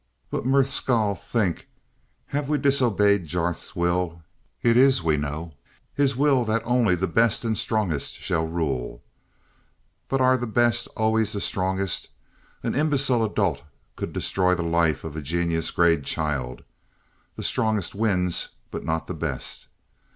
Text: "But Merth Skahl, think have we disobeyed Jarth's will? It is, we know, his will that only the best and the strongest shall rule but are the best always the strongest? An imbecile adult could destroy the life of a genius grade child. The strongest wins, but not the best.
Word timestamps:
"But 0.31 0.45
Merth 0.47 0.65
Skahl, 0.69 1.13
think 1.15 1.67
have 2.25 2.49
we 2.49 2.57
disobeyed 2.57 3.27
Jarth's 3.27 3.75
will? 3.75 4.23
It 4.63 4.75
is, 4.75 5.03
we 5.03 5.15
know, 5.15 5.53
his 5.93 6.15
will 6.15 6.43
that 6.45 6.63
only 6.65 6.95
the 6.95 7.05
best 7.05 7.45
and 7.45 7.55
the 7.55 7.59
strongest 7.59 8.15
shall 8.15 8.47
rule 8.47 9.03
but 10.09 10.19
are 10.19 10.37
the 10.37 10.47
best 10.47 10.87
always 10.97 11.33
the 11.33 11.39
strongest? 11.39 12.09
An 12.63 12.73
imbecile 12.73 13.23
adult 13.23 13.61
could 13.95 14.11
destroy 14.11 14.55
the 14.55 14.63
life 14.63 15.03
of 15.03 15.15
a 15.15 15.21
genius 15.21 15.69
grade 15.69 16.03
child. 16.03 16.63
The 17.35 17.43
strongest 17.43 17.93
wins, 17.93 18.47
but 18.71 18.83
not 18.83 19.05
the 19.05 19.13
best. 19.13 19.67